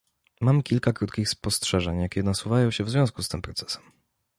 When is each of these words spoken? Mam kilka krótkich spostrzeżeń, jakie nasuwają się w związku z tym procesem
Mam 0.41 0.63
kilka 0.63 0.93
krótkich 0.93 1.29
spostrzeżeń, 1.29 1.99
jakie 2.01 2.23
nasuwają 2.23 2.71
się 2.71 2.83
w 2.83 2.89
związku 2.89 3.23
z 3.23 3.29
tym 3.29 3.41
procesem 3.41 3.81